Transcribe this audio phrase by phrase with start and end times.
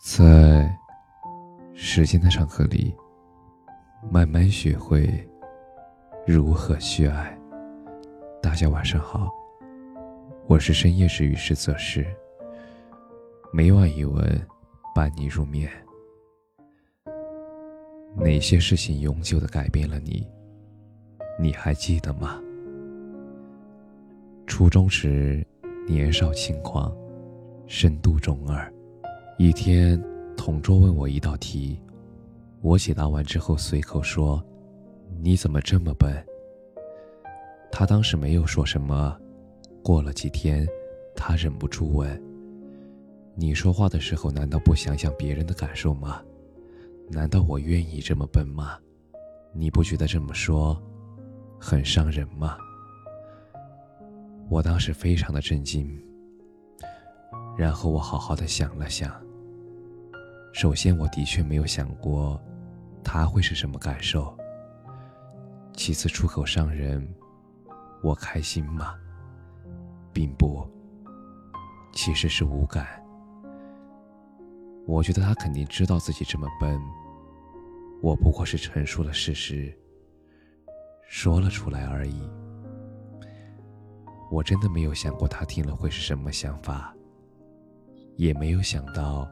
[0.00, 0.70] 在
[1.72, 2.94] 时间的长河里，
[4.10, 5.08] 慢慢学会
[6.26, 7.36] 如何去爱。
[8.42, 9.30] 大家晚上好，
[10.46, 12.06] 我是深夜治愈师泽师，
[13.52, 14.46] 每晚一文
[14.94, 15.70] 伴你入眠。
[18.16, 20.26] 哪些事情永久的改变了你？
[21.40, 22.40] 你还记得吗？
[24.46, 25.44] 初中时，
[25.86, 26.94] 年少轻狂，
[27.66, 28.73] 深度中二。
[29.36, 30.00] 一天，
[30.36, 31.76] 同桌问我一道题，
[32.60, 34.40] 我解答完之后随口说
[35.20, 36.24] ：“你怎么这么笨？”
[37.72, 39.18] 他当时没有说什么。
[39.82, 40.64] 过了几天，
[41.16, 42.22] 他忍不住问
[43.34, 46.22] ：“你说话的时候难道不想想别人的感受吗？
[47.10, 48.78] 难道我愿意这么笨吗？
[49.52, 50.80] 你不觉得这么说
[51.58, 52.56] 很伤人吗？”
[54.48, 56.00] 我当时非常的震惊。
[57.58, 59.23] 然后我好好的想了想。
[60.54, 62.40] 首先，我的确没有想过，
[63.02, 64.32] 他会是什么感受。
[65.72, 67.04] 其次，出口伤人，
[68.04, 68.94] 我开心吗？
[70.12, 70.64] 并不。
[71.92, 72.86] 其实是无感。
[74.86, 76.80] 我觉得他肯定知道自己这么笨。
[78.00, 79.76] 我不过是陈述了事实，
[81.08, 82.22] 说了出来而已。
[84.30, 86.94] 我真的没有想过他听了会是什么想法。
[88.16, 89.28] 也没有想到，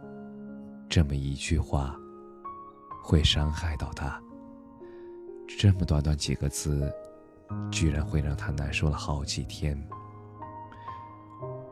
[0.92, 1.98] 这么一句话
[3.02, 4.22] 会伤害到他。
[5.58, 6.92] 这么短短几个字，
[7.70, 9.74] 居然会让他难受了好几天。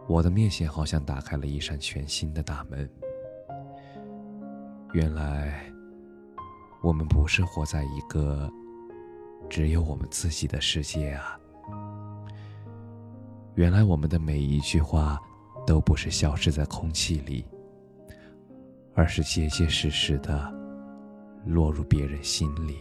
[0.09, 2.91] 我的面前好像打开了一扇全新的大门。
[4.95, 5.71] 原来，
[6.81, 8.51] 我们不是活在一个
[9.51, 11.39] 只有我们自己的世界啊！
[13.55, 15.21] 原来，我们的每一句话。
[15.67, 17.45] 都不是消失在空气里，
[18.95, 20.53] 而是结结实实的
[21.47, 22.79] 落入别人心里。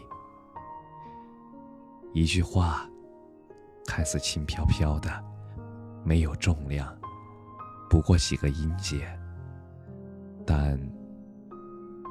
[2.13, 2.89] 一句话，
[3.86, 5.09] 看似轻飘飘的，
[6.03, 6.97] 没有重量，
[7.89, 9.08] 不过几个音节，
[10.45, 10.80] 但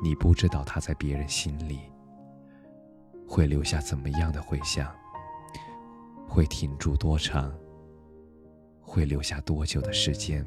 [0.02, 1.80] 你不知道它在别人心里
[3.26, 4.94] 会留下怎么样的回响，
[6.28, 7.52] 会停住多长，
[8.80, 10.46] 会留下多久的时间。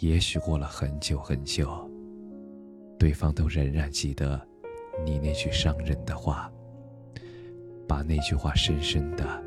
[0.00, 1.90] 也许过了很久很久，
[2.98, 4.38] 对方都仍然记得
[5.06, 6.52] 你那句伤人的话，
[7.88, 9.42] 把那句话深深的、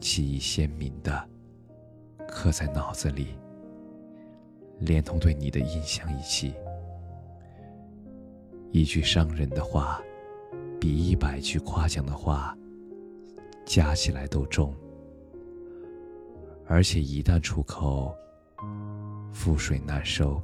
[0.00, 1.28] 记忆鲜明的
[2.26, 3.36] 刻在脑子里，
[4.78, 6.54] 连同对你的印象一起。
[8.70, 10.00] 一句伤人的话，
[10.80, 12.56] 比一百句夸奖的话
[13.66, 14.74] 加起来都重，
[16.64, 18.16] 而且一旦出口。
[19.32, 20.40] 覆水难收，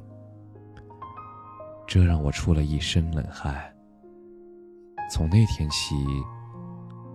[1.87, 3.73] 这让我出了一身冷汗。
[5.11, 5.95] 从那天起，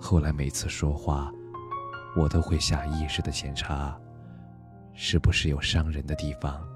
[0.01, 1.33] 后来每次说话，
[2.17, 3.99] 我都会下意识的检查，
[4.95, 6.67] 是不是有伤人的地方，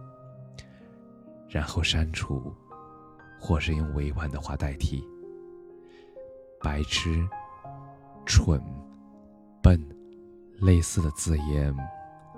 [1.48, 2.54] 然后删除，
[3.40, 5.02] 或是用委婉的话代替。
[6.60, 7.26] 白痴、
[8.26, 8.60] 蠢、
[9.62, 9.80] 笨，
[10.60, 11.74] 类似的字眼，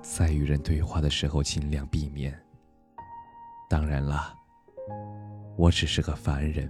[0.03, 2.39] 在与人对话的时候尽量避免。
[3.71, 4.35] 当然了，
[5.57, 6.69] 我只是个凡人，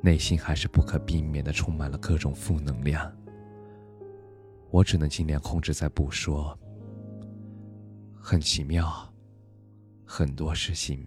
[0.00, 3.14] 内心还是不可避免的充满了各种负能量。
[4.70, 6.58] 我只能尽量控制在不说。
[8.18, 8.90] 很奇妙，
[10.06, 11.06] 很多事情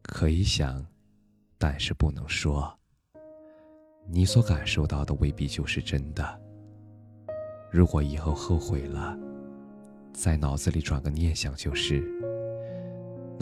[0.00, 0.86] 可以想，
[1.58, 2.72] 但是不能说。
[4.06, 6.40] 你所感受到的未必就是真的。
[7.72, 9.18] 如果以后后悔了，
[10.12, 12.08] 在脑子里转个念想就是。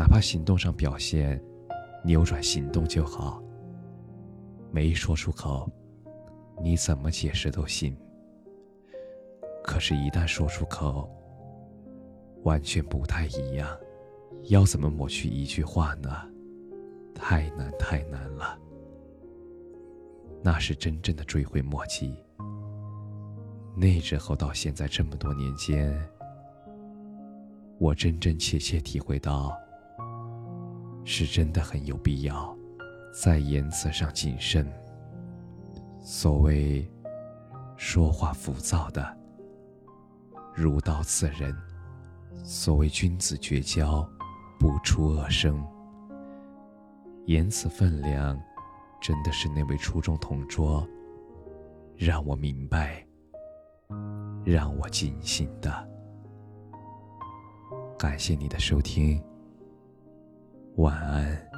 [0.02, 1.40] 哪怕行动上表现
[2.02, 3.40] 扭转行动就好，
[4.72, 5.70] 没说出口，
[6.60, 7.96] 你怎么解释都行。
[9.62, 11.08] 可是，一旦说出口，
[12.42, 13.78] 完全不太一样。
[14.48, 16.10] 要怎么抹去一句话呢？
[17.14, 18.58] 太难太难了。
[20.42, 22.12] 那是真正的追悔莫及。
[23.76, 25.96] 那之后到现在这么多年间，
[27.78, 29.56] 我真真切切体会到。
[31.04, 32.56] 是真的很有必要，
[33.12, 34.66] 在言辞上谨慎。
[36.00, 36.88] 所谓
[37.76, 39.16] 说话浮躁的，
[40.54, 41.52] 如刀刺人；
[42.44, 44.08] 所谓君子绝交，
[44.58, 45.64] 不出恶声。
[47.26, 48.40] 言辞分量，
[49.00, 50.86] 真的是那位初中同桌
[51.96, 53.06] 让我明白、
[54.44, 55.88] 让我警醒的。
[57.96, 59.22] 感谢你的收听。
[60.76, 61.51] 晚安。